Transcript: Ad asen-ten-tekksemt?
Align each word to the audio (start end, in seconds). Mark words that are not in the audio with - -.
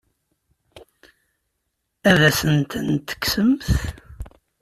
Ad 2.09 2.19
asen-ten-tekksemt? 2.29 3.67